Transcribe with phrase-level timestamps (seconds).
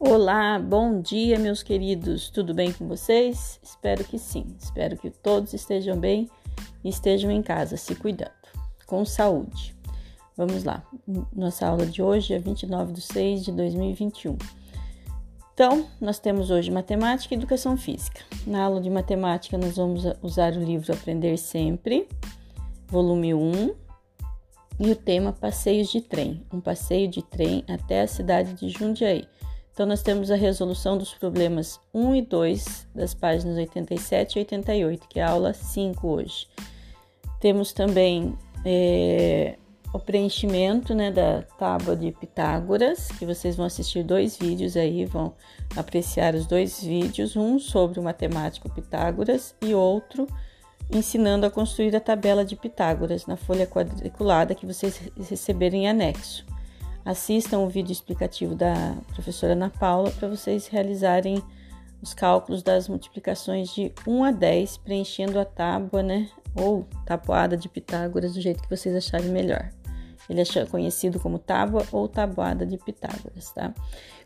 [0.00, 2.30] Olá, bom dia, meus queridos.
[2.30, 3.58] Tudo bem com vocês?
[3.60, 4.46] Espero que sim.
[4.56, 6.30] Espero que todos estejam bem
[6.84, 8.30] e estejam em casa, se cuidando,
[8.86, 9.74] com saúde.
[10.36, 10.84] Vamos lá.
[11.34, 14.38] Nossa aula de hoje é 29 de 6 de 2021.
[15.52, 18.20] Então, nós temos hoje matemática e educação física.
[18.46, 22.08] Na aula de matemática, nós vamos usar o livro Aprender Sempre,
[22.86, 23.74] volume 1,
[24.78, 26.46] e o tema Passeios de Trem.
[26.52, 29.26] Um passeio de trem até a cidade de Jundiaí
[29.78, 35.06] então, nós temos a resolução dos problemas 1 e 2 das páginas 87 e 88,
[35.08, 36.48] que é a aula 5 hoje.
[37.38, 39.56] Temos também é,
[39.92, 45.32] o preenchimento né, da tábua de Pitágoras, que vocês vão assistir dois vídeos aí, vão
[45.76, 50.26] apreciar os dois vídeos, um sobre o matemático Pitágoras e outro
[50.90, 56.44] ensinando a construir a tabela de Pitágoras na folha quadriculada que vocês receberem em anexo.
[57.08, 61.42] Assistam o vídeo explicativo da professora Ana Paula para vocês realizarem
[62.02, 66.28] os cálculos das multiplicações de 1 a 10, preenchendo a tábua, né?
[66.54, 69.70] Ou tabuada de Pitágoras, do jeito que vocês acharem melhor.
[70.28, 73.72] Ele é conhecido como tábua ou tabuada de Pitágoras, tá?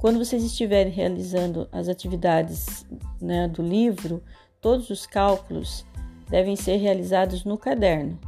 [0.00, 2.84] Quando vocês estiverem realizando as atividades
[3.22, 4.20] né, do livro,
[4.60, 5.86] todos os cálculos
[6.28, 8.18] devem ser realizados no caderno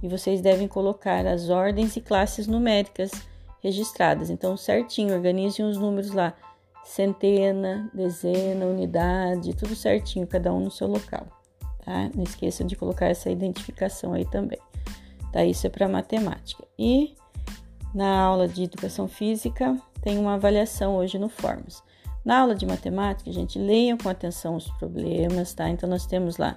[0.00, 3.10] e vocês devem colocar as ordens e classes numéricas
[3.66, 4.30] registradas.
[4.30, 6.32] Então, certinho, organizem os números lá:
[6.84, 11.26] centena, dezena, unidade, tudo certinho, cada um no seu local.
[11.84, 12.10] Tá?
[12.14, 14.58] Não esqueçam de colocar essa identificação aí também.
[15.32, 15.44] Tá?
[15.44, 16.64] Isso é para matemática.
[16.78, 17.14] E
[17.94, 21.82] na aula de educação física tem uma avaliação hoje no Formas.
[22.24, 25.68] Na aula de matemática, gente, leiam com atenção os problemas, tá?
[25.68, 26.56] Então nós temos lá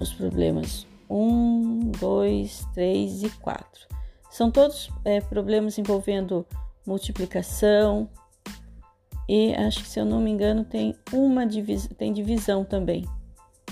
[0.00, 3.97] os problemas 1, 2, 3 e 4.
[4.30, 6.46] São todos é, problemas envolvendo
[6.86, 8.08] multiplicação
[9.28, 13.06] e acho que se eu não me engano tem uma divisão, tem divisão também,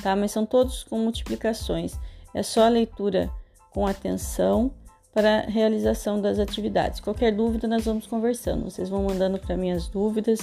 [0.02, 0.14] tá?
[0.14, 1.98] Mas são todos com multiplicações.
[2.34, 3.30] É só a leitura
[3.70, 4.70] com atenção
[5.14, 7.00] para realização das atividades.
[7.00, 8.64] Qualquer dúvida nós vamos conversando.
[8.70, 10.40] Vocês vão mandando para mim as dúvidas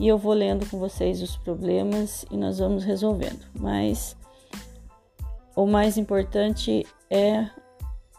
[0.00, 3.44] e eu vou lendo com vocês os problemas e nós vamos resolvendo.
[3.52, 4.16] Mas
[5.54, 7.50] o mais importante é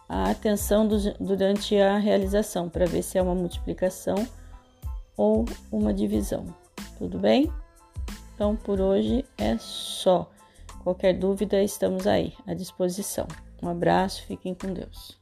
[0.10, 0.88] a atenção
[1.20, 4.16] durante a realização para ver se é uma multiplicação
[5.16, 6.46] ou uma divisão.
[6.98, 7.52] Tudo bem?
[8.34, 10.28] Então por hoje é só.
[10.84, 13.28] Qualquer dúvida, estamos aí à disposição.
[13.62, 15.19] Um abraço, fiquem com Deus.